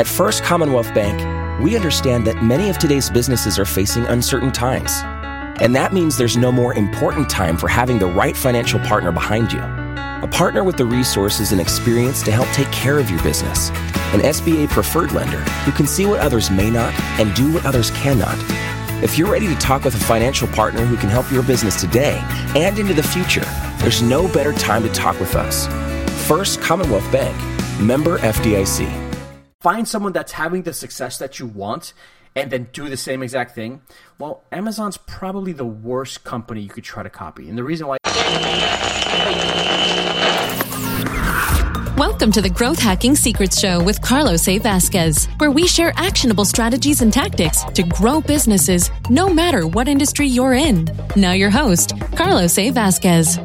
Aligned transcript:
At 0.00 0.06
First 0.06 0.42
Commonwealth 0.42 0.94
Bank, 0.94 1.60
we 1.62 1.76
understand 1.76 2.26
that 2.26 2.42
many 2.42 2.70
of 2.70 2.78
today's 2.78 3.10
businesses 3.10 3.58
are 3.58 3.66
facing 3.66 4.06
uncertain 4.06 4.50
times. 4.50 4.90
And 5.60 5.76
that 5.76 5.92
means 5.92 6.16
there's 6.16 6.38
no 6.38 6.50
more 6.50 6.72
important 6.72 7.28
time 7.28 7.58
for 7.58 7.68
having 7.68 7.98
the 7.98 8.06
right 8.06 8.34
financial 8.34 8.80
partner 8.80 9.12
behind 9.12 9.52
you. 9.52 9.60
A 9.60 10.28
partner 10.32 10.64
with 10.64 10.78
the 10.78 10.86
resources 10.86 11.52
and 11.52 11.60
experience 11.60 12.22
to 12.22 12.32
help 12.32 12.48
take 12.54 12.72
care 12.72 12.98
of 12.98 13.10
your 13.10 13.22
business. 13.22 13.68
An 14.14 14.20
SBA 14.20 14.70
preferred 14.70 15.12
lender 15.12 15.40
who 15.66 15.72
can 15.72 15.86
see 15.86 16.06
what 16.06 16.20
others 16.20 16.50
may 16.50 16.70
not 16.70 16.98
and 17.20 17.34
do 17.34 17.52
what 17.52 17.66
others 17.66 17.90
cannot. 17.90 18.38
If 19.04 19.18
you're 19.18 19.30
ready 19.30 19.48
to 19.48 19.56
talk 19.56 19.84
with 19.84 19.96
a 19.96 20.04
financial 20.04 20.48
partner 20.48 20.86
who 20.86 20.96
can 20.96 21.10
help 21.10 21.30
your 21.30 21.42
business 21.42 21.78
today 21.78 22.22
and 22.56 22.78
into 22.78 22.94
the 22.94 23.02
future, 23.02 23.44
there's 23.76 24.00
no 24.00 24.28
better 24.32 24.54
time 24.54 24.82
to 24.82 24.88
talk 24.88 25.20
with 25.20 25.34
us. 25.34 25.66
First 26.26 26.62
Commonwealth 26.62 27.12
Bank, 27.12 27.36
member 27.82 28.16
FDIC 28.20 29.09
find 29.60 29.86
someone 29.86 30.12
that's 30.12 30.32
having 30.32 30.62
the 30.62 30.72
success 30.72 31.18
that 31.18 31.38
you 31.38 31.46
want 31.46 31.92
and 32.34 32.50
then 32.50 32.68
do 32.72 32.88
the 32.88 32.96
same 32.96 33.22
exact 33.22 33.54
thing, 33.54 33.82
well, 34.18 34.42
Amazon's 34.50 34.96
probably 34.96 35.52
the 35.52 35.66
worst 35.66 36.24
company 36.24 36.62
you 36.62 36.70
could 36.70 36.84
try 36.84 37.02
to 37.02 37.10
copy. 37.10 37.46
And 37.46 37.58
the 37.58 37.64
reason 37.64 37.86
why. 37.86 37.98
Welcome 41.98 42.32
to 42.32 42.40
the 42.40 42.48
Growth 42.48 42.78
Hacking 42.78 43.14
Secrets 43.14 43.60
Show 43.60 43.84
with 43.84 44.00
Carlos 44.00 44.48
A. 44.48 44.56
Vasquez, 44.56 45.26
where 45.36 45.50
we 45.50 45.66
share 45.66 45.92
actionable 45.96 46.46
strategies 46.46 47.02
and 47.02 47.12
tactics 47.12 47.62
to 47.74 47.82
grow 47.82 48.22
businesses 48.22 48.90
no 49.10 49.28
matter 49.28 49.66
what 49.66 49.88
industry 49.88 50.26
you're 50.26 50.54
in. 50.54 50.88
Now, 51.16 51.32
your 51.32 51.50
host, 51.50 51.92
Carlos 52.16 52.56
A. 52.56 52.70
Vasquez. 52.70 53.38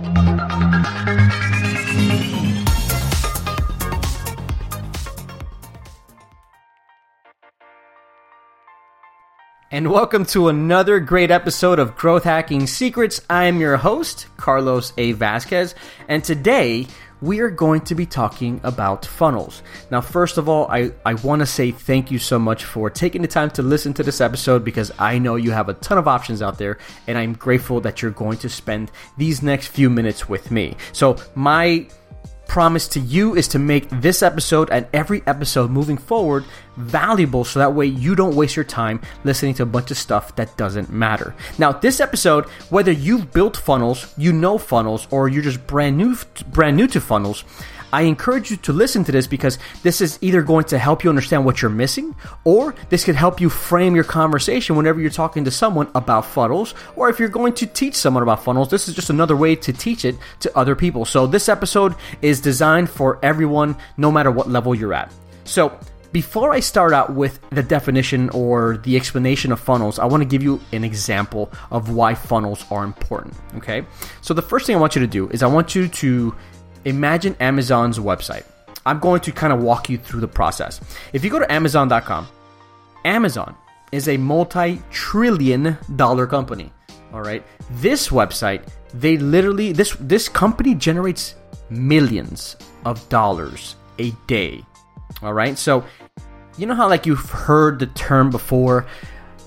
And 9.72 9.90
welcome 9.90 10.26
to 10.28 10.50
another 10.50 11.00
great 11.00 11.31
episode 11.31 11.80
of 11.80 11.95
Growth 11.95 12.23
Hacking 12.23 12.67
Secrets. 12.67 13.20
I 13.31 13.45
am 13.45 13.59
your 13.59 13.78
host, 13.78 14.28
Carlos 14.38 14.94
A. 14.95 15.14
Vasquez, 15.14 15.73
and 16.08 16.23
today 16.23 16.86
we 17.20 17.39
are 17.39 17.50
going 17.50 17.81
to 17.81 17.95
be 17.95 18.06
talking 18.06 18.62
about 18.64 19.08
funnels. 19.08 19.64
Now, 19.89 20.02
first 20.02 20.38
of 20.38 20.48
all, 20.48 20.67
I, 20.70 20.92
I 21.04 21.16
want 21.16 21.39
to 21.39 21.48
say 21.48 21.72
thank 21.72 22.12
you 22.12 22.20
so 22.20 22.38
much 22.38 22.64
for 22.64 22.92
taking 22.92 23.23
the 23.23 23.28
time 23.28 23.50
to 23.52 23.64
listen 23.64 23.92
to 23.95 24.04
this 24.04 24.22
episode 24.22 24.64
because 24.64 24.92
I 25.00 25.17
know 25.17 25.36
you 25.36 25.50
have 25.50 25.67
a 25.67 25.73
ton 25.73 25.98
of 25.98 26.08
options 26.08 26.44
out 26.44 26.59
there, 26.59 26.78
and 27.08 27.17
I'm 27.17 27.34
grateful 27.34 27.82
that 27.82 28.04
you're 28.04 28.11
going 28.11 28.38
to 28.39 28.50
spend 28.50 28.92
these 29.17 29.42
next 29.42 29.70
few 29.70 29.89
minutes 29.89 30.30
with 30.30 30.52
me. 30.52 30.78
So, 30.92 31.17
my 31.34 31.88
promise 32.48 32.88
to 32.90 33.00
you 33.00 33.36
is 33.36 33.48
to 33.50 33.60
make 33.60 33.90
this 33.90 34.22
episode 34.24 34.70
and 34.70 34.88
every 34.94 35.24
episode 35.28 35.70
moving 35.72 35.98
forward 35.98 36.46
valuable 36.78 37.44
so 37.44 37.60
that 37.60 37.74
way 37.74 37.86
you 37.86 38.16
don't 38.16 38.36
waste 38.36 38.56
your 38.56 38.66
time 38.66 39.02
listening 39.24 39.54
to 39.56 39.64
a 39.64 39.66
bunch 39.66 39.92
of 39.92 39.98
stuff 39.98 40.36
that 40.36 40.56
doesn't 40.58 40.90
matter. 40.92 41.36
Now, 41.58 41.72
this 41.72 42.00
episode, 42.00 42.46
whether 42.70 42.92
you've 42.92 43.32
built 43.32 43.58
funnels, 43.58 44.14
you 44.18 44.34
know 44.34 44.58
funnels, 44.58 45.08
or 45.12 45.30
you're 45.30 45.44
just 45.44 45.66
brand 45.68 45.98
new 45.98 46.16
brand 46.48 46.78
new 46.78 46.88
to 46.88 47.02
funnels, 47.02 47.44
I 47.96 48.02
encourage 48.02 48.52
you 48.52 48.58
to 48.58 48.74
listen 48.74 49.06
to 49.06 49.14
this 49.14 49.26
because 49.26 49.58
this 49.82 50.02
is 50.02 50.20
either 50.20 50.42
going 50.42 50.66
to 50.66 50.78
help 50.78 51.06
you 51.06 51.10
understand 51.10 51.46
what 51.46 51.62
you're 51.62 51.72
missing, 51.72 52.14
or 52.44 52.76
this 52.90 53.06
could 53.06 53.16
help 53.16 53.40
you 53.40 53.50
frame 53.50 53.96
your 53.96 54.04
conversation 54.04 54.76
whenever 54.76 55.00
you're 55.00 55.10
talking 55.10 55.46
to 55.46 55.52
someone 55.52 55.88
about 55.96 56.26
funnels, 56.26 56.73
or 56.98 57.08
if 57.08 57.20
you're 57.20 57.30
going 57.30 57.54
to 57.54 57.66
teach 57.66 57.96
someone 57.96 58.22
about 58.22 58.44
funnels, 58.44 58.70
this 58.70 58.90
is 58.90 58.96
just 58.96 59.10
another 59.10 59.38
way 59.38 59.56
to 59.56 59.72
teach 59.72 60.04
it 60.04 60.18
to 60.42 60.58
other 60.58 60.76
people. 60.76 61.06
So, 61.06 61.26
this 61.26 61.48
episode 61.48 61.96
is 62.22 62.42
designed 62.42 62.90
for 62.90 63.18
everyone, 63.23 63.78
no 63.96 64.12
matter 64.12 64.30
what 64.30 64.50
level 64.50 64.76
you're 64.76 64.94
at. 64.94 65.14
So, 65.46 65.80
before 66.12 66.52
I 66.52 66.60
start 66.60 66.92
out 66.92 67.14
with 67.14 67.40
the 67.52 67.64
definition 67.64 68.30
or 68.32 68.78
the 68.78 68.98
explanation 68.98 69.54
of 69.54 69.60
funnels, 69.62 70.00
I 70.00 70.06
want 70.06 70.20
to 70.20 70.28
give 70.28 70.44
you 70.44 70.60
an 70.73 70.84
example 70.84 71.50
of 71.72 71.92
why 71.92 72.14
funnels 72.14 72.66
are 72.72 72.84
important. 72.84 73.36
Okay. 73.56 73.86
So, 74.20 74.34
the 74.34 74.42
first 74.42 74.66
thing 74.66 74.76
I 74.76 74.80
want 74.80 74.95
you 74.95 75.02
to 75.02 75.08
do 75.08 75.30
is 75.30 75.44
I 75.44 75.48
want 75.48 75.76
you 75.76 75.88
to 75.88 76.36
imagine 76.86 77.36
Amazon's 77.40 78.00
website. 78.00 78.46
I'm 78.86 79.00
going 79.00 79.22
to 79.22 79.32
kind 79.32 79.52
of 79.52 79.62
walk 79.62 79.90
you 79.90 79.98
through 79.98 80.22
the 80.22 80.28
process. 80.28 80.80
If 81.12 81.23
you 81.23 81.30
go 81.30 81.40
to 81.40 81.52
Amazon.com, 81.52 82.28
Amazon 83.04 83.56
is 83.92 84.08
a 84.08 84.18
multi 84.18 84.82
trillion 84.92 85.78
dollar 85.96 86.28
company. 86.28 86.72
All 87.14 87.22
right. 87.22 87.44
This 87.72 88.10
website, 88.10 88.68
they 88.94 89.18
literally, 89.18 89.72
this, 89.72 89.96
this 90.00 90.30
company 90.30 90.76
generates 90.76 91.36
millions 91.70 92.58
of 92.86 93.08
dollars 93.10 93.76
a 94.00 94.12
day. 94.28 94.64
All 95.22 95.34
right. 95.34 95.58
So, 95.58 95.84
you 96.58 96.66
know 96.66 96.76
how 96.76 96.88
like 96.88 97.06
you've 97.06 97.30
heard 97.30 97.80
the 97.80 97.88
term 97.88 98.30
before, 98.30 98.86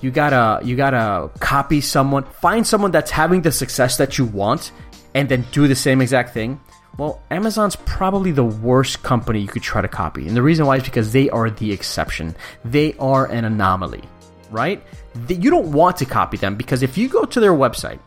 you 0.01 0.11
gotta 0.11 0.65
you 0.65 0.75
gotta 0.75 1.29
copy 1.39 1.81
someone, 1.81 2.23
find 2.23 2.65
someone 2.65 2.91
that's 2.91 3.11
having 3.11 3.41
the 3.41 3.51
success 3.51 3.97
that 3.97 4.17
you 4.17 4.25
want, 4.25 4.71
and 5.15 5.27
then 5.27 5.45
do 5.51 5.67
the 5.67 5.75
same 5.75 6.01
exact 6.01 6.33
thing. 6.33 6.59
Well, 6.99 7.21
Amazon's 7.31 7.77
probably 7.77 8.33
the 8.33 8.43
worst 8.43 9.03
company 9.03 9.39
you 9.39 9.47
could 9.47 9.63
try 9.63 9.81
to 9.81 9.87
copy. 9.87 10.27
And 10.27 10.35
the 10.35 10.41
reason 10.41 10.65
why 10.65 10.75
is 10.75 10.83
because 10.83 11.13
they 11.13 11.29
are 11.29 11.49
the 11.49 11.71
exception. 11.71 12.35
They 12.65 12.93
are 12.99 13.25
an 13.27 13.45
anomaly, 13.45 14.03
right? 14.51 14.83
You 15.29 15.49
don't 15.49 15.71
want 15.71 15.95
to 15.97 16.05
copy 16.05 16.35
them 16.35 16.57
because 16.57 16.83
if 16.83 16.97
you 16.97 17.07
go 17.07 17.23
to 17.23 17.39
their 17.39 17.53
website, 17.53 17.99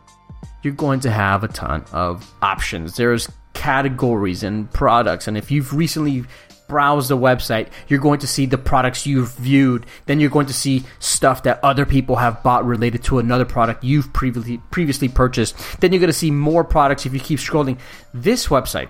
you're 0.62 0.75
going 0.75 1.00
to 1.00 1.10
have 1.10 1.42
a 1.42 1.48
ton 1.48 1.86
of 1.92 2.31
options. 2.42 2.97
There's 2.97 3.32
categories 3.54 4.42
and 4.42 4.70
products. 4.75 5.26
And 5.26 5.38
if 5.38 5.50
you've 5.50 5.72
recently 5.72 6.25
browse 6.72 7.08
the 7.08 7.18
website, 7.18 7.68
you're 7.86 8.00
going 8.00 8.18
to 8.20 8.26
see 8.26 8.46
the 8.46 8.56
products 8.56 9.06
you've 9.06 9.32
viewed. 9.34 9.84
Then 10.06 10.20
you're 10.20 10.30
going 10.30 10.46
to 10.46 10.54
see 10.54 10.84
stuff 11.00 11.42
that 11.42 11.62
other 11.62 11.84
people 11.84 12.16
have 12.16 12.42
bought 12.42 12.64
related 12.64 13.04
to 13.04 13.18
another 13.18 13.44
product 13.44 13.84
you've 13.84 14.10
previously 14.14 14.56
previously 14.70 15.08
purchased. 15.08 15.54
Then 15.82 15.92
you're 15.92 16.00
going 16.00 16.08
to 16.08 16.24
see 16.24 16.30
more 16.30 16.64
products 16.64 17.04
if 17.04 17.12
you 17.12 17.20
keep 17.20 17.38
scrolling. 17.38 17.78
This 18.14 18.48
website, 18.48 18.88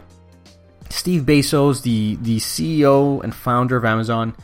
Steve 0.91 1.23
Bezos, 1.23 1.83
the 1.83 2.17
the 2.23 2.37
CEO 2.39 3.21
and 3.25 3.35
founder 3.35 3.77
of 3.77 3.85
Amazon, 3.85 4.37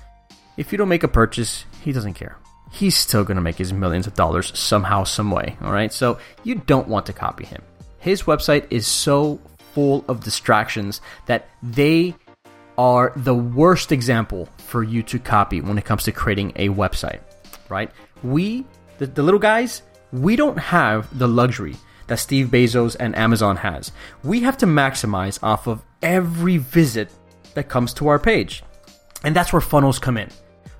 if 0.56 0.72
you 0.72 0.78
don't 0.78 0.88
make 0.88 1.04
a 1.04 1.08
purchase, 1.22 1.64
he 1.82 1.92
doesn't 1.92 2.14
care. 2.14 2.36
He's 2.72 2.96
still 2.96 3.22
going 3.22 3.36
to 3.36 3.46
make 3.48 3.56
his 3.56 3.72
millions 3.72 4.08
of 4.08 4.14
dollars 4.14 4.50
somehow, 4.58 5.04
some 5.04 5.30
way. 5.30 5.56
All 5.62 5.72
right, 5.72 5.92
so 5.92 6.18
you 6.42 6.56
don't 6.56 6.88
want 6.88 7.06
to 7.06 7.12
copy 7.12 7.44
him. 7.44 7.62
His 8.00 8.24
website 8.24 8.66
is 8.70 8.84
so 8.84 9.40
full 9.72 10.04
of 10.08 10.24
distractions 10.24 11.00
that 11.26 11.48
they 11.62 12.16
are 12.78 13.12
the 13.16 13.34
worst 13.34 13.92
example 13.92 14.48
for 14.58 14.84
you 14.84 15.02
to 15.02 15.18
copy 15.18 15.60
when 15.60 15.76
it 15.76 15.84
comes 15.84 16.04
to 16.04 16.12
creating 16.12 16.52
a 16.56 16.68
website, 16.68 17.20
right? 17.68 17.90
We, 18.22 18.64
the, 18.98 19.06
the 19.06 19.22
little 19.22 19.40
guys, 19.40 19.82
we 20.12 20.36
don't 20.36 20.58
have 20.58 21.18
the 21.18 21.28
luxury 21.28 21.76
that 22.06 22.18
Steve 22.18 22.46
Bezos 22.46 22.96
and 22.98 23.16
Amazon 23.16 23.56
has. 23.56 23.92
We 24.22 24.40
have 24.40 24.56
to 24.58 24.66
maximize 24.66 25.38
off 25.42 25.66
of 25.66 25.84
every 26.02 26.56
visit 26.56 27.10
that 27.54 27.68
comes 27.68 27.92
to 27.94 28.08
our 28.08 28.18
page. 28.18 28.62
And 29.24 29.34
that's 29.34 29.52
where 29.52 29.60
funnels 29.60 29.98
come 29.98 30.16
in. 30.16 30.30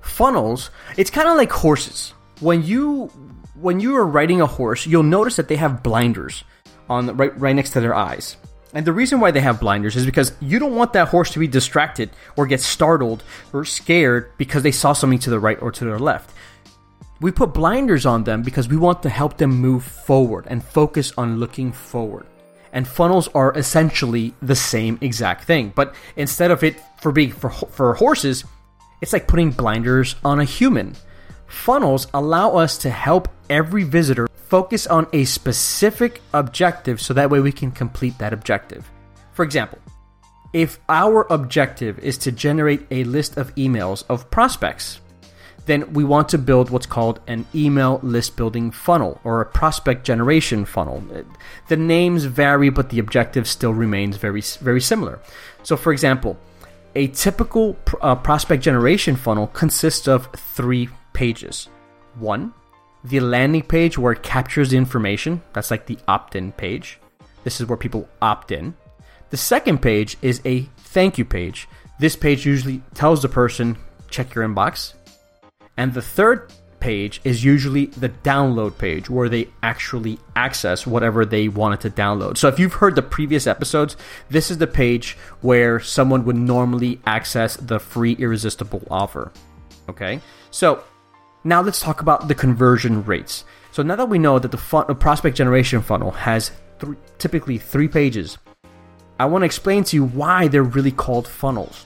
Funnels, 0.01 0.71
it's 0.97 1.09
kind 1.09 1.27
of 1.27 1.37
like 1.37 1.51
horses. 1.51 2.13
When 2.39 2.63
you 2.63 3.07
when 3.55 3.81
you 3.81 3.97
are 3.97 4.05
riding 4.05 4.39
a 4.39 4.45
horse, 4.45 4.87
you'll 4.87 5.03
notice 5.03 5.35
that 5.35 5.49
they 5.49 5.57
have 5.57 5.83
blinders 5.83 6.45
on 6.89 7.05
the, 7.05 7.13
right 7.13 7.37
right 7.37 7.55
next 7.55 7.71
to 7.71 7.81
their 7.81 7.93
eyes. 7.93 8.37
And 8.73 8.85
the 8.85 8.93
reason 8.93 9.19
why 9.19 9.31
they 9.31 9.41
have 9.41 9.59
blinders 9.59 9.95
is 9.95 10.05
because 10.05 10.31
you 10.39 10.59
don't 10.59 10.75
want 10.75 10.93
that 10.93 11.07
horse 11.07 11.31
to 11.31 11.39
be 11.39 11.47
distracted 11.47 12.11
or 12.37 12.45
get 12.45 12.61
startled 12.61 13.23
or 13.51 13.65
scared 13.65 14.31
because 14.37 14.61
they 14.61 14.71
saw 14.71 14.93
something 14.93 15.19
to 15.19 15.31
the 15.31 15.39
right 15.39 15.59
or 15.61 15.71
to 15.71 15.85
the 15.85 15.97
left. 15.97 16.31
We 17.19 17.31
put 17.31 17.53
blinders 17.53 18.05
on 18.05 18.23
them 18.23 18.43
because 18.43 18.69
we 18.69 18.77
want 18.77 19.03
to 19.03 19.09
help 19.09 19.37
them 19.37 19.51
move 19.51 19.83
forward 19.83 20.45
and 20.47 20.63
focus 20.63 21.11
on 21.17 21.39
looking 21.39 21.71
forward. 21.71 22.25
And 22.71 22.87
funnels 22.87 23.27
are 23.29 23.57
essentially 23.57 24.35
the 24.41 24.55
same 24.55 24.99
exact 25.01 25.45
thing, 25.45 25.73
but 25.75 25.95
instead 26.15 26.51
of 26.51 26.63
it 26.63 26.79
for 27.01 27.11
being 27.11 27.31
for 27.31 27.49
for 27.49 27.95
horses, 27.95 28.45
it's 29.01 29.11
like 29.11 29.27
putting 29.27 29.49
blinders 29.49 30.15
on 30.23 30.39
a 30.39 30.45
human. 30.45 30.95
Funnels 31.47 32.07
allow 32.13 32.55
us 32.55 32.77
to 32.77 32.91
help 32.91 33.27
every 33.49 33.83
visitor 33.83 34.28
focus 34.49 34.87
on 34.87 35.07
a 35.13 35.25
specific 35.25 36.21
objective 36.33 36.99
so 36.99 37.13
that 37.13 37.29
way 37.29 37.39
we 37.39 37.51
can 37.51 37.71
complete 37.71 38.17
that 38.17 38.33
objective. 38.33 38.89
For 39.33 39.43
example, 39.43 39.79
if 40.53 40.79
our 40.89 41.27
objective 41.29 41.99
is 41.99 42.17
to 42.19 42.31
generate 42.31 42.87
a 42.89 43.03
list 43.03 43.37
of 43.37 43.53
emails 43.55 44.03
of 44.09 44.29
prospects, 44.31 44.99
then 45.67 45.93
we 45.93 46.03
want 46.03 46.29
to 46.29 46.39
build 46.39 46.71
what's 46.71 46.87
called 46.87 47.19
an 47.27 47.45
email 47.53 47.99
list 48.01 48.35
building 48.35 48.71
funnel 48.71 49.21
or 49.23 49.39
a 49.39 49.45
prospect 49.45 50.03
generation 50.03 50.65
funnel. 50.65 51.03
The 51.67 51.77
names 51.77 52.23
vary, 52.23 52.71
but 52.71 52.89
the 52.89 52.97
objective 52.97 53.47
still 53.47 53.73
remains 53.73 54.17
very, 54.17 54.41
very 54.41 54.81
similar. 54.81 55.19
So, 55.61 55.77
for 55.77 55.91
example, 55.93 56.37
a 56.95 57.07
typical 57.09 57.77
uh, 58.01 58.15
prospect 58.15 58.63
generation 58.63 59.15
funnel 59.15 59.45
consists 59.47 60.07
of 60.07 60.27
three 60.33 60.89
pages. 61.13 61.69
One, 62.17 62.51
the 63.03 63.19
landing 63.19 63.63
page 63.63 63.97
where 63.97 64.13
it 64.13 64.23
captures 64.23 64.71
the 64.71 64.77
information. 64.77 65.41
That's 65.53 65.71
like 65.71 65.85
the 65.85 65.97
opt 66.07 66.35
in 66.35 66.51
page. 66.51 66.99
This 67.43 67.61
is 67.61 67.67
where 67.67 67.77
people 67.77 68.07
opt 68.21 68.51
in. 68.51 68.75
The 69.29 69.37
second 69.37 69.81
page 69.81 70.17
is 70.21 70.41
a 70.45 70.61
thank 70.77 71.17
you 71.17 71.25
page. 71.25 71.67
This 71.99 72.15
page 72.15 72.45
usually 72.45 72.81
tells 72.93 73.21
the 73.21 73.29
person 73.29 73.77
check 74.09 74.33
your 74.33 74.47
inbox. 74.47 74.93
And 75.77 75.93
the 75.93 76.01
third 76.01 76.51
page 76.79 77.21
is 77.23 77.43
usually 77.43 77.87
the 77.87 78.09
download 78.09 78.77
page 78.77 79.09
where 79.09 79.29
they 79.29 79.49
actually 79.61 80.17
access 80.35 80.87
whatever 80.87 81.25
they 81.25 81.47
wanted 81.47 81.81
to 81.81 81.89
download. 81.89 82.37
So 82.37 82.47
if 82.47 82.59
you've 82.59 82.73
heard 82.73 82.95
the 82.95 83.01
previous 83.01 83.47
episodes, 83.47 83.97
this 84.29 84.49
is 84.49 84.57
the 84.57 84.67
page 84.67 85.17
where 85.41 85.79
someone 85.79 86.25
would 86.25 86.37
normally 86.37 86.99
access 87.05 87.55
the 87.57 87.79
free 87.79 88.13
irresistible 88.13 88.85
offer. 88.89 89.31
Okay? 89.89 90.21
So 90.51 90.83
now 91.43 91.61
let's 91.61 91.81
talk 91.81 92.01
about 92.01 92.27
the 92.27 92.35
conversion 92.35 93.03
rates. 93.03 93.45
So 93.71 93.83
now 93.83 93.95
that 93.95 94.09
we 94.09 94.19
know 94.19 94.39
that 94.39 94.51
the, 94.51 94.57
fun- 94.57 94.93
prospect 94.95 95.37
generation 95.37 95.81
funnel 95.81 96.11
has 96.11 96.51
th- 96.79 96.97
typically 97.17 97.57
three 97.57 97.87
pages, 97.87 98.37
I 99.19 99.25
want 99.25 99.43
to 99.43 99.45
explain 99.45 99.83
to 99.85 99.95
you 99.95 100.05
why 100.05 100.47
they're 100.47 100.63
really 100.63 100.91
called 100.91 101.27
funnels. 101.27 101.85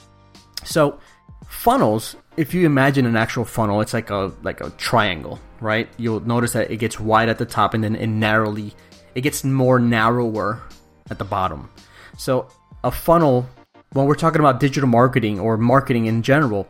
So 0.64 1.00
funnels 1.48 2.16
if 2.38 2.54
you 2.54 2.66
imagine 2.66 3.06
an 3.06 3.16
actual 3.16 3.46
funnel, 3.46 3.82
it's 3.82 3.94
like 3.94 4.10
a 4.10 4.32
like 4.42 4.62
a 4.62 4.70
triangle, 4.72 5.40
right? 5.60 5.88
You'll 5.98 6.22
notice 6.22 6.54
that 6.54 6.72
it 6.72 6.78
gets 6.78 7.00
wide 7.00 7.30
at 7.30 7.38
the 7.38 7.46
top 7.46 7.74
and 7.74 7.84
then 7.84 7.96
it 7.96 8.08
narrowly 8.08 8.74
it 9.16 9.22
gets 9.22 9.44
more 9.44 9.80
narrower 9.80 10.62
at 11.10 11.20
the 11.20 11.26
bottom. 11.26 11.70
So 12.18 12.48
a 12.84 12.92
funnel 12.92 13.48
when 13.92 14.08
we're 14.08 14.16
talking 14.16 14.40
about 14.40 14.60
digital 14.60 14.90
marketing 14.90 15.40
or 15.40 15.58
marketing 15.58 16.08
in 16.08 16.24
general, 16.24 16.68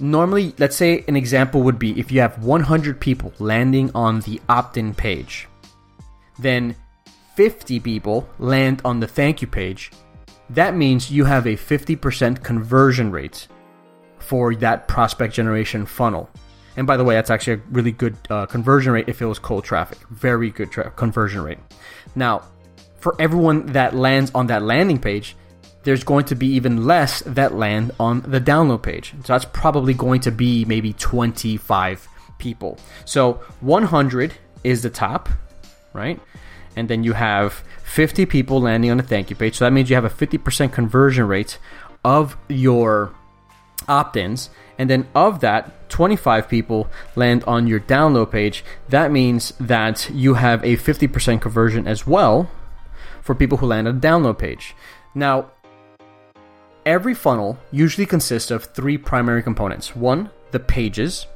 normally 0.00 0.54
let's 0.58 0.76
say 0.76 1.04
an 1.08 1.16
example 1.16 1.62
would 1.62 1.78
be 1.78 1.98
if 1.98 2.10
you 2.10 2.20
have 2.20 2.42
100 2.44 3.00
people 3.00 3.32
landing 3.38 3.90
on 3.94 4.20
the 4.20 4.40
opt-in 4.48 4.94
page, 4.94 5.48
then 6.38 6.76
50 7.34 7.80
people 7.80 8.28
land 8.38 8.80
on 8.84 9.00
the 9.00 9.06
thank 9.06 9.42
you 9.42 9.48
page. 9.48 9.90
That 10.50 10.74
means 10.74 11.10
you 11.10 11.24
have 11.24 11.46
a 11.46 11.56
50% 11.56 12.42
conversion 12.42 13.10
rate 13.10 13.48
for 14.18 14.54
that 14.56 14.88
prospect 14.88 15.34
generation 15.34 15.86
funnel. 15.86 16.30
And 16.76 16.86
by 16.86 16.96
the 16.96 17.04
way, 17.04 17.14
that's 17.14 17.30
actually 17.30 17.54
a 17.54 17.62
really 17.70 17.92
good 17.92 18.16
uh, 18.28 18.46
conversion 18.46 18.92
rate 18.92 19.08
if 19.08 19.22
it 19.22 19.26
was 19.26 19.38
cold 19.38 19.64
traffic. 19.64 19.98
Very 20.10 20.50
good 20.50 20.70
tra- 20.70 20.90
conversion 20.90 21.42
rate. 21.42 21.58
Now, 22.14 22.42
for 22.98 23.14
everyone 23.18 23.66
that 23.66 23.94
lands 23.94 24.30
on 24.34 24.46
that 24.48 24.62
landing 24.62 24.98
page, 24.98 25.36
there's 25.86 26.02
going 26.02 26.24
to 26.24 26.34
be 26.34 26.48
even 26.48 26.84
less 26.84 27.20
that 27.20 27.54
land 27.54 27.92
on 28.00 28.20
the 28.22 28.40
download 28.40 28.82
page. 28.82 29.14
So 29.22 29.32
that's 29.32 29.44
probably 29.44 29.94
going 29.94 30.20
to 30.22 30.32
be 30.32 30.64
maybe 30.64 30.92
25 30.92 32.08
people. 32.38 32.76
So 33.04 33.34
100 33.60 34.34
is 34.64 34.82
the 34.82 34.90
top, 34.90 35.28
right? 35.92 36.18
And 36.74 36.88
then 36.88 37.04
you 37.04 37.12
have 37.12 37.62
50 37.84 38.26
people 38.26 38.60
landing 38.60 38.90
on 38.90 38.96
the 38.96 39.04
thank 39.04 39.30
you 39.30 39.36
page. 39.36 39.58
So 39.58 39.64
that 39.64 39.72
means 39.72 39.88
you 39.88 39.94
have 39.94 40.04
a 40.04 40.10
50% 40.10 40.72
conversion 40.72 41.28
rate 41.28 41.56
of 42.04 42.36
your 42.48 43.14
opt 43.86 44.16
ins. 44.16 44.50
And 44.78 44.90
then 44.90 45.06
of 45.14 45.38
that, 45.38 45.88
25 45.88 46.48
people 46.48 46.88
land 47.14 47.44
on 47.44 47.68
your 47.68 47.78
download 47.78 48.32
page. 48.32 48.64
That 48.88 49.12
means 49.12 49.52
that 49.60 50.10
you 50.10 50.34
have 50.34 50.64
a 50.64 50.76
50% 50.76 51.40
conversion 51.40 51.86
as 51.86 52.08
well 52.08 52.50
for 53.22 53.36
people 53.36 53.58
who 53.58 53.66
land 53.66 53.86
on 53.86 54.00
the 54.00 54.08
download 54.08 54.38
page. 54.40 54.74
Now, 55.14 55.52
every 56.86 57.14
funnel 57.14 57.58
usually 57.72 58.06
consists 58.06 58.50
of 58.50 58.64
three 58.64 58.96
primary 58.96 59.42
components 59.42 59.94
one, 59.94 60.30
the 60.52 60.60
pages, 60.60 61.26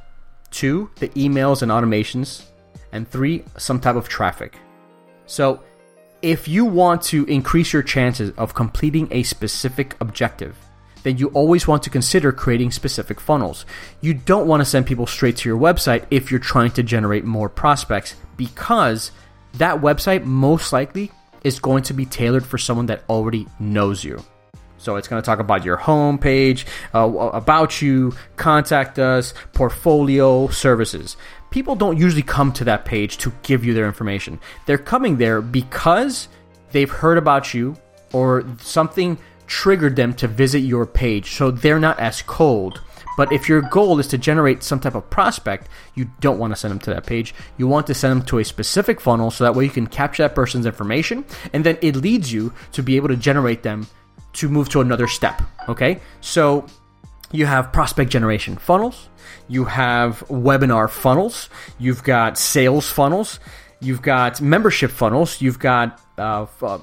two, 0.49 0.89
the 0.95 1.09
emails 1.09 1.61
and 1.61 1.71
automations, 1.71 2.45
and 2.93 3.07
three, 3.07 3.43
some 3.57 3.79
type 3.79 3.95
of 3.95 4.07
traffic. 4.07 4.57
So, 5.25 5.61
if 6.21 6.47
you 6.47 6.65
want 6.65 7.01
to 7.03 7.25
increase 7.25 7.73
your 7.73 7.83
chances 7.83 8.31
of 8.37 8.53
completing 8.53 9.07
a 9.11 9.23
specific 9.23 9.95
objective, 9.99 10.55
then 11.03 11.17
you 11.17 11.29
always 11.29 11.67
want 11.67 11.81
to 11.83 11.89
consider 11.89 12.31
creating 12.31 12.69
specific 12.69 13.19
funnels. 13.19 13.65
You 14.01 14.13
don't 14.13 14.47
want 14.47 14.61
to 14.61 14.65
send 14.65 14.85
people 14.85 15.07
straight 15.07 15.37
to 15.37 15.49
your 15.49 15.57
website 15.57 16.05
if 16.11 16.29
you're 16.29 16.39
trying 16.39 16.71
to 16.71 16.83
generate 16.83 17.25
more 17.25 17.49
prospects 17.49 18.15
because 18.37 19.11
that 19.53 19.81
website 19.81 20.25
most 20.25 20.71
likely 20.71 21.11
is 21.43 21.59
going 21.59 21.81
to 21.83 21.93
be 21.93 22.05
tailored 22.05 22.45
for 22.45 22.59
someone 22.59 22.85
that 22.85 23.03
already 23.09 23.47
knows 23.59 24.03
you. 24.03 24.23
So 24.81 24.95
it's 24.95 25.07
going 25.07 25.21
to 25.21 25.25
talk 25.25 25.39
about 25.39 25.63
your 25.63 25.77
homepage, 25.77 26.65
uh, 26.93 27.07
about 27.33 27.81
you, 27.81 28.13
contact 28.35 28.97
us, 28.97 29.33
portfolio, 29.53 30.47
services. 30.47 31.17
People 31.51 31.75
don't 31.75 31.97
usually 31.97 32.23
come 32.23 32.51
to 32.53 32.63
that 32.63 32.83
page 32.83 33.17
to 33.19 33.31
give 33.43 33.63
you 33.63 33.73
their 33.73 33.85
information. 33.85 34.39
They're 34.65 34.79
coming 34.79 35.17
there 35.17 35.39
because 35.41 36.29
they've 36.71 36.89
heard 36.89 37.19
about 37.19 37.53
you 37.53 37.77
or 38.11 38.43
something 38.59 39.19
triggered 39.45 39.95
them 39.95 40.13
to 40.15 40.27
visit 40.27 40.59
your 40.59 40.85
page, 40.85 41.35
so 41.35 41.51
they're 41.51 41.79
not 41.79 41.99
as 41.99 42.21
cold. 42.23 42.81
But 43.17 43.31
if 43.31 43.49
your 43.49 43.61
goal 43.61 43.99
is 43.99 44.07
to 44.07 44.17
generate 44.17 44.63
some 44.63 44.79
type 44.79 44.95
of 44.95 45.09
prospect, 45.09 45.67
you 45.93 46.09
don't 46.21 46.39
want 46.39 46.53
to 46.53 46.55
send 46.55 46.71
them 46.71 46.79
to 46.79 46.89
that 46.91 47.05
page. 47.05 47.35
You 47.57 47.67
want 47.67 47.85
to 47.87 47.93
send 47.93 48.11
them 48.11 48.25
to 48.27 48.39
a 48.39 48.45
specific 48.45 49.01
funnel 49.01 49.29
so 49.29 49.43
that 49.43 49.53
way 49.53 49.65
you 49.65 49.69
can 49.69 49.87
capture 49.87 50.23
that 50.23 50.33
person's 50.33 50.65
information 50.65 51.25
and 51.53 51.63
then 51.63 51.77
it 51.81 51.97
leads 51.97 52.31
you 52.31 52.53
to 52.71 52.81
be 52.81 52.95
able 52.95 53.09
to 53.09 53.17
generate 53.17 53.63
them 53.63 53.85
to 54.33 54.49
move 54.49 54.69
to 54.69 54.81
another 54.81 55.07
step. 55.07 55.41
Okay? 55.67 55.99
So 56.21 56.65
you 57.31 57.45
have 57.45 57.71
prospect 57.71 58.11
generation 58.11 58.57
funnels, 58.57 59.09
you 59.47 59.65
have 59.65 60.19
webinar 60.27 60.89
funnels, 60.89 61.49
you've 61.79 62.03
got 62.03 62.37
sales 62.37 62.89
funnels, 62.89 63.39
you've 63.79 64.01
got 64.01 64.41
membership 64.41 64.91
funnels, 64.91 65.41
you've 65.41 65.59
got 65.59 65.99
uh, 66.17 66.45
uh, 66.61 66.79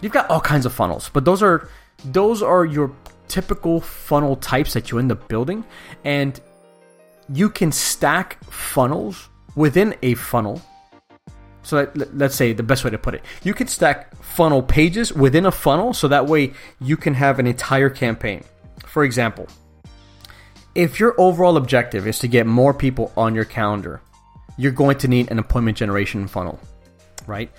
you've 0.00 0.12
got 0.12 0.28
all 0.30 0.40
kinds 0.40 0.66
of 0.66 0.72
funnels, 0.72 1.10
but 1.12 1.24
those 1.24 1.42
are 1.42 1.68
those 2.04 2.42
are 2.42 2.64
your 2.64 2.92
typical 3.28 3.80
funnel 3.80 4.36
types 4.36 4.72
that 4.74 4.90
you 4.90 4.98
end 4.98 5.12
up 5.12 5.28
building, 5.28 5.64
and 6.04 6.40
you 7.32 7.50
can 7.50 7.72
stack 7.72 8.42
funnels 8.44 9.28
within 9.54 9.94
a 10.02 10.14
funnel. 10.14 10.62
So 11.66 11.84
that, 11.84 12.16
let's 12.16 12.36
say 12.36 12.52
the 12.52 12.62
best 12.62 12.84
way 12.84 12.90
to 12.90 12.98
put 12.98 13.16
it, 13.16 13.24
you 13.42 13.52
can 13.52 13.66
stack 13.66 14.14
funnel 14.22 14.62
pages 14.62 15.12
within 15.12 15.46
a 15.46 15.50
funnel, 15.50 15.92
so 15.92 16.06
that 16.06 16.26
way 16.26 16.52
you 16.80 16.96
can 16.96 17.12
have 17.14 17.40
an 17.40 17.46
entire 17.48 17.90
campaign. 17.90 18.44
For 18.86 19.02
example, 19.02 19.48
if 20.76 21.00
your 21.00 21.20
overall 21.20 21.56
objective 21.56 22.06
is 22.06 22.20
to 22.20 22.28
get 22.28 22.46
more 22.46 22.72
people 22.72 23.12
on 23.16 23.34
your 23.34 23.44
calendar, 23.44 24.00
you're 24.56 24.70
going 24.70 24.96
to 24.98 25.08
need 25.08 25.28
an 25.32 25.40
appointment 25.40 25.76
generation 25.76 26.28
funnel, 26.28 26.60
right? 27.26 27.50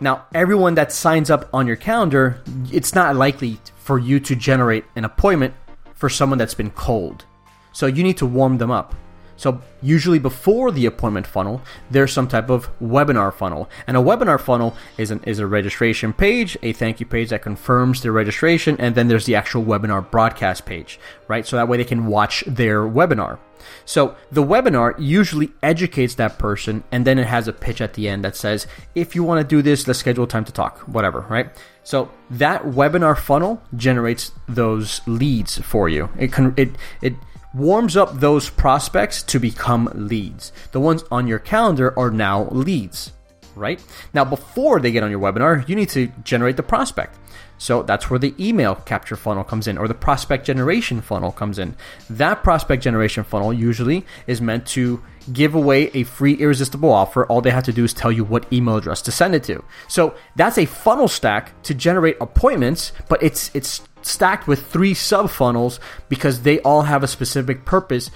Now, 0.00 0.26
everyone 0.34 0.74
that 0.74 0.92
signs 0.92 1.30
up 1.30 1.48
on 1.54 1.66
your 1.66 1.76
calendar, 1.76 2.42
it's 2.70 2.94
not 2.94 3.16
likely 3.16 3.58
for 3.78 3.98
you 3.98 4.20
to 4.20 4.36
generate 4.36 4.84
an 4.96 5.06
appointment 5.06 5.54
for 5.94 6.10
someone 6.10 6.36
that's 6.36 6.52
been 6.52 6.72
cold. 6.72 7.24
So 7.72 7.86
you 7.86 8.02
need 8.02 8.18
to 8.18 8.26
warm 8.26 8.58
them 8.58 8.70
up. 8.70 8.94
So 9.36 9.60
usually 9.82 10.18
before 10.18 10.70
the 10.72 10.86
appointment 10.86 11.26
funnel, 11.26 11.62
there's 11.90 12.12
some 12.12 12.28
type 12.28 12.50
of 12.50 12.68
webinar 12.80 13.32
funnel. 13.32 13.68
And 13.86 13.96
a 13.96 14.00
webinar 14.00 14.40
funnel 14.40 14.76
is 14.98 15.10
an 15.10 15.22
is 15.24 15.38
a 15.38 15.46
registration 15.46 16.12
page, 16.12 16.56
a 16.62 16.72
thank 16.72 17.00
you 17.00 17.06
page 17.06 17.30
that 17.30 17.42
confirms 17.42 18.02
their 18.02 18.12
registration, 18.12 18.76
and 18.78 18.94
then 18.94 19.08
there's 19.08 19.26
the 19.26 19.34
actual 19.34 19.64
webinar 19.64 20.10
broadcast 20.10 20.64
page, 20.66 20.98
right? 21.28 21.46
So 21.46 21.56
that 21.56 21.68
way 21.68 21.76
they 21.76 21.84
can 21.84 22.06
watch 22.06 22.44
their 22.46 22.82
webinar. 22.82 23.38
So 23.84 24.16
the 24.30 24.42
webinar 24.42 24.94
usually 24.98 25.52
educates 25.62 26.14
that 26.16 26.38
person, 26.38 26.84
and 26.92 27.06
then 27.06 27.18
it 27.18 27.26
has 27.26 27.48
a 27.48 27.52
pitch 27.52 27.80
at 27.80 27.94
the 27.94 28.08
end 28.08 28.24
that 28.24 28.36
says, 28.36 28.66
if 28.94 29.14
you 29.14 29.24
want 29.24 29.40
to 29.40 29.56
do 29.56 29.62
this, 29.62 29.86
let's 29.86 29.98
schedule 29.98 30.26
time 30.26 30.44
to 30.44 30.52
talk, 30.52 30.80
whatever, 30.80 31.22
right? 31.22 31.50
So 31.82 32.10
that 32.30 32.62
webinar 32.62 33.16
funnel 33.16 33.62
generates 33.74 34.32
those 34.48 35.00
leads 35.06 35.58
for 35.58 35.88
you. 35.88 36.08
It 36.18 36.32
can 36.32 36.54
it 36.56 36.70
it 37.00 37.14
warms 37.56 37.96
up 37.96 38.20
those 38.20 38.50
prospects 38.50 39.22
to 39.22 39.38
become 39.38 39.90
leads. 39.94 40.52
The 40.72 40.80
ones 40.80 41.02
on 41.10 41.26
your 41.26 41.38
calendar 41.38 41.98
are 41.98 42.10
now 42.10 42.48
leads, 42.50 43.12
right? 43.54 43.82
Now 44.12 44.24
before 44.24 44.78
they 44.78 44.92
get 44.92 45.02
on 45.02 45.10
your 45.10 45.20
webinar, 45.20 45.66
you 45.68 45.74
need 45.74 45.88
to 45.90 46.08
generate 46.22 46.56
the 46.58 46.62
prospect. 46.62 47.16
So 47.58 47.82
that's 47.82 48.10
where 48.10 48.18
the 48.18 48.34
email 48.38 48.74
capture 48.74 49.16
funnel 49.16 49.44
comes 49.44 49.66
in, 49.66 49.78
or 49.78 49.88
the 49.88 49.94
prospect 49.94 50.46
generation 50.46 51.00
funnel 51.00 51.32
comes 51.32 51.58
in. 51.58 51.76
That 52.10 52.42
prospect 52.42 52.82
generation 52.82 53.24
funnel 53.24 53.52
usually 53.52 54.04
is 54.26 54.40
meant 54.40 54.66
to 54.68 55.02
give 55.32 55.54
away 55.54 55.90
a 55.94 56.04
free 56.04 56.34
irresistible 56.34 56.92
offer. 56.92 57.26
All 57.26 57.40
they 57.40 57.50
have 57.50 57.64
to 57.64 57.72
do 57.72 57.84
is 57.84 57.92
tell 57.92 58.12
you 58.12 58.24
what 58.24 58.50
email 58.52 58.76
address 58.76 59.02
to 59.02 59.12
send 59.12 59.34
it 59.34 59.44
to. 59.44 59.64
So 59.88 60.14
that's 60.36 60.58
a 60.58 60.66
funnel 60.66 61.08
stack 61.08 61.60
to 61.64 61.74
generate 61.74 62.16
appointments, 62.20 62.92
but 63.08 63.22
it's 63.22 63.50
it's 63.54 63.82
stacked 64.02 64.46
with 64.46 64.66
three 64.66 64.94
sub 64.94 65.30
funnels 65.30 65.80
because 66.08 66.42
they 66.42 66.60
all 66.60 66.82
have 66.82 67.02
a 67.02 67.08
specific 67.08 67.64
purpose 67.64 68.10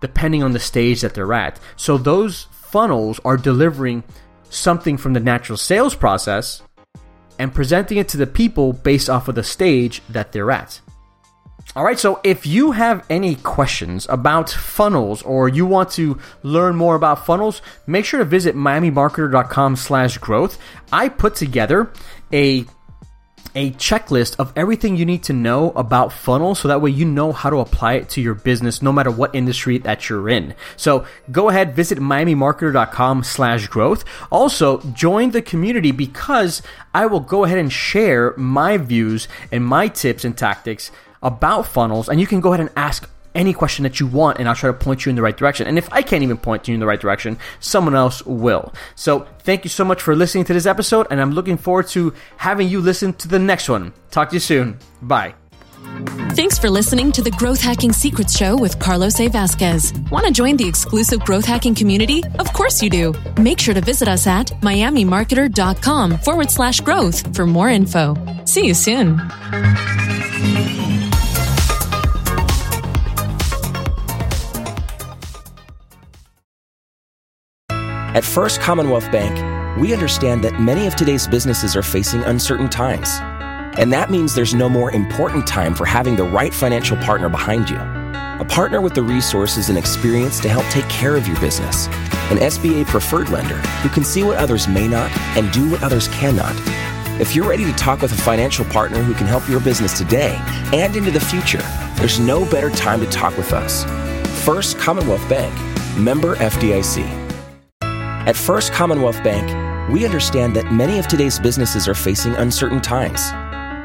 depending 0.00 0.42
on 0.42 0.52
the 0.52 0.60
stage 0.60 1.00
that 1.02 1.14
they're 1.14 1.32
at. 1.32 1.58
So 1.76 1.98
those 1.98 2.46
funnels 2.50 3.20
are 3.24 3.36
delivering 3.36 4.04
something 4.50 4.96
from 4.96 5.12
the 5.12 5.20
natural 5.20 5.56
sales 5.56 5.94
process 5.94 6.62
and 7.38 7.54
presenting 7.54 7.98
it 7.98 8.08
to 8.08 8.16
the 8.16 8.26
people 8.26 8.72
based 8.72 9.10
off 9.10 9.28
of 9.28 9.34
the 9.34 9.42
stage 9.42 10.02
that 10.08 10.32
they're 10.32 10.50
at. 10.50 10.80
All 11.76 11.82
right, 11.82 11.98
so 11.98 12.20
if 12.22 12.46
you 12.46 12.70
have 12.72 13.04
any 13.10 13.34
questions 13.34 14.06
about 14.08 14.48
funnels 14.48 15.22
or 15.22 15.48
you 15.48 15.66
want 15.66 15.90
to 15.92 16.18
learn 16.44 16.76
more 16.76 16.94
about 16.94 17.26
funnels, 17.26 17.62
make 17.86 18.04
sure 18.04 18.18
to 18.18 18.24
visit 18.24 18.54
miamimarketer.com 18.54 19.74
slash 19.74 20.18
growth. 20.18 20.56
I 20.92 21.08
put 21.08 21.34
together 21.34 21.90
a 22.32 22.64
a 23.54 23.70
checklist 23.72 24.36
of 24.38 24.52
everything 24.56 24.96
you 24.96 25.04
need 25.04 25.22
to 25.24 25.32
know 25.32 25.70
about 25.72 26.12
funnels 26.12 26.58
so 26.60 26.68
that 26.68 26.80
way 26.80 26.90
you 26.90 27.04
know 27.04 27.32
how 27.32 27.50
to 27.50 27.58
apply 27.58 27.94
it 27.94 28.08
to 28.10 28.20
your 28.20 28.34
business 28.34 28.82
no 28.82 28.92
matter 28.92 29.10
what 29.10 29.34
industry 29.34 29.78
that 29.78 30.08
you're 30.08 30.28
in. 30.28 30.54
So 30.76 31.06
go 31.30 31.48
ahead, 31.48 31.74
visit 31.74 31.98
miamimarketer.com 31.98 33.24
slash 33.24 33.66
growth. 33.68 34.04
Also 34.30 34.80
join 34.92 35.30
the 35.30 35.42
community 35.42 35.92
because 35.92 36.62
I 36.92 37.06
will 37.06 37.20
go 37.20 37.44
ahead 37.44 37.58
and 37.58 37.72
share 37.72 38.34
my 38.36 38.76
views 38.76 39.28
and 39.52 39.64
my 39.64 39.88
tips 39.88 40.24
and 40.24 40.36
tactics 40.36 40.90
about 41.22 41.66
funnels 41.66 42.08
and 42.08 42.20
you 42.20 42.26
can 42.26 42.40
go 42.40 42.52
ahead 42.52 42.60
and 42.60 42.70
ask 42.76 43.08
any 43.34 43.52
question 43.52 43.82
that 43.82 44.00
you 44.00 44.06
want 44.06 44.38
and 44.38 44.48
I'll 44.48 44.54
try 44.54 44.68
to 44.68 44.74
point 44.74 45.04
you 45.04 45.10
in 45.10 45.16
the 45.16 45.22
right 45.22 45.36
direction. 45.36 45.66
And 45.66 45.78
if 45.78 45.92
I 45.92 46.02
can't 46.02 46.22
even 46.22 46.36
point 46.36 46.68
you 46.68 46.74
in 46.74 46.80
the 46.80 46.86
right 46.86 47.00
direction, 47.00 47.38
someone 47.60 47.94
else 47.94 48.24
will. 48.24 48.72
So 48.94 49.26
thank 49.40 49.64
you 49.64 49.70
so 49.70 49.84
much 49.84 50.02
for 50.02 50.14
listening 50.14 50.44
to 50.46 50.52
this 50.52 50.66
episode 50.66 51.06
and 51.10 51.20
I'm 51.20 51.32
looking 51.32 51.56
forward 51.56 51.88
to 51.88 52.14
having 52.36 52.68
you 52.68 52.80
listen 52.80 53.12
to 53.14 53.28
the 53.28 53.38
next 53.38 53.68
one. 53.68 53.92
Talk 54.10 54.30
to 54.30 54.36
you 54.36 54.40
soon. 54.40 54.78
Bye. 55.02 55.34
Thanks 56.30 56.58
for 56.58 56.68
listening 56.70 57.12
to 57.12 57.22
the 57.22 57.30
Growth 57.32 57.60
Hacking 57.60 57.92
Secrets 57.92 58.36
Show 58.36 58.56
with 58.56 58.78
Carlos 58.80 59.20
A. 59.20 59.28
Vasquez. 59.28 59.92
Want 60.10 60.26
to 60.26 60.32
join 60.32 60.56
the 60.56 60.66
exclusive 60.66 61.20
growth 61.20 61.44
hacking 61.44 61.74
community? 61.74 62.22
Of 62.38 62.52
course 62.52 62.82
you 62.82 62.90
do. 62.90 63.14
Make 63.38 63.60
sure 63.60 63.74
to 63.74 63.80
visit 63.80 64.08
us 64.08 64.26
at 64.26 64.48
miamimarketer.com 64.62 66.18
forward 66.18 66.50
slash 66.50 66.80
growth 66.80 67.36
for 67.36 67.46
more 67.46 67.68
info. 67.68 68.16
See 68.44 68.66
you 68.66 68.74
soon. 68.74 69.20
At 78.14 78.24
First 78.24 78.60
Commonwealth 78.60 79.10
Bank, 79.10 79.36
we 79.76 79.92
understand 79.92 80.44
that 80.44 80.60
many 80.60 80.86
of 80.86 80.94
today's 80.94 81.26
businesses 81.26 81.74
are 81.74 81.82
facing 81.82 82.22
uncertain 82.22 82.70
times. 82.70 83.08
And 83.76 83.92
that 83.92 84.08
means 84.08 84.36
there's 84.36 84.54
no 84.54 84.68
more 84.68 84.92
important 84.92 85.48
time 85.48 85.74
for 85.74 85.84
having 85.84 86.14
the 86.14 86.22
right 86.22 86.54
financial 86.54 86.96
partner 86.98 87.28
behind 87.28 87.68
you. 87.68 87.76
A 87.76 88.46
partner 88.48 88.80
with 88.80 88.94
the 88.94 89.02
resources 89.02 89.68
and 89.68 89.76
experience 89.76 90.38
to 90.40 90.48
help 90.48 90.64
take 90.66 90.88
care 90.88 91.16
of 91.16 91.26
your 91.26 91.40
business. 91.40 91.88
An 92.30 92.38
SBA 92.38 92.86
preferred 92.86 93.30
lender 93.30 93.56
who 93.82 93.88
can 93.88 94.04
see 94.04 94.22
what 94.22 94.38
others 94.38 94.68
may 94.68 94.86
not 94.86 95.10
and 95.36 95.50
do 95.50 95.68
what 95.68 95.82
others 95.82 96.06
cannot. 96.06 96.54
If 97.20 97.34
you're 97.34 97.48
ready 97.48 97.64
to 97.64 97.72
talk 97.72 98.00
with 98.00 98.12
a 98.12 98.22
financial 98.22 98.64
partner 98.66 99.02
who 99.02 99.14
can 99.14 99.26
help 99.26 99.48
your 99.48 99.58
business 99.58 99.98
today 99.98 100.38
and 100.72 100.94
into 100.94 101.10
the 101.10 101.18
future, 101.18 101.62
there's 101.96 102.20
no 102.20 102.48
better 102.48 102.70
time 102.70 103.00
to 103.00 103.06
talk 103.06 103.36
with 103.36 103.52
us. 103.52 103.82
First 104.44 104.78
Commonwealth 104.78 105.28
Bank, 105.28 105.52
member 105.98 106.36
FDIC. 106.36 107.23
At 108.26 108.36
First 108.36 108.72
Commonwealth 108.72 109.22
Bank, 109.22 109.46
we 109.92 110.06
understand 110.06 110.56
that 110.56 110.72
many 110.72 110.98
of 110.98 111.06
today's 111.06 111.38
businesses 111.38 111.86
are 111.86 111.94
facing 111.94 112.34
uncertain 112.36 112.80
times. 112.80 113.20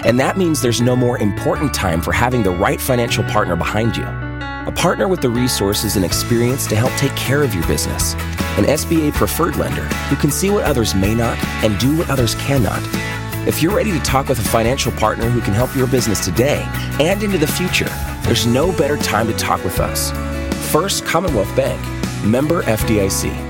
And 0.05 0.17
that 0.17 0.37
means 0.37 0.61
there's 0.61 0.79
no 0.79 0.95
more 0.95 1.19
important 1.19 1.73
time 1.73 2.01
for 2.01 2.13
having 2.13 2.41
the 2.41 2.51
right 2.51 2.79
financial 2.79 3.25
partner 3.25 3.57
behind 3.57 3.97
you. 3.97 4.05
A 4.05 4.71
partner 4.73 5.09
with 5.09 5.19
the 5.19 5.29
resources 5.29 5.97
and 5.97 6.05
experience 6.05 6.67
to 6.67 6.77
help 6.77 6.93
take 6.93 7.13
care 7.17 7.43
of 7.43 7.53
your 7.53 7.67
business. 7.67 8.13
An 8.55 8.63
SBA 8.63 9.11
preferred 9.11 9.57
lender 9.57 9.83
who 10.07 10.15
can 10.15 10.31
see 10.31 10.49
what 10.49 10.63
others 10.63 10.95
may 10.95 11.13
not 11.13 11.37
and 11.61 11.77
do 11.77 11.97
what 11.97 12.09
others 12.09 12.35
cannot. 12.35 12.81
If 13.45 13.61
you're 13.61 13.75
ready 13.75 13.91
to 13.91 13.99
talk 13.99 14.29
with 14.29 14.39
a 14.39 14.49
financial 14.49 14.93
partner 14.93 15.29
who 15.29 15.41
can 15.41 15.53
help 15.53 15.75
your 15.75 15.87
business 15.87 16.23
today 16.23 16.63
and 17.01 17.21
into 17.21 17.37
the 17.37 17.45
future, 17.45 17.89
there's 18.21 18.47
no 18.47 18.71
better 18.71 18.95
time 18.95 19.27
to 19.27 19.33
talk 19.33 19.61
with 19.65 19.81
us. 19.81 20.11
First 20.71 21.03
Commonwealth 21.03 21.53
Bank, 21.57 21.81
member 22.23 22.63
FDIC. 22.63 23.48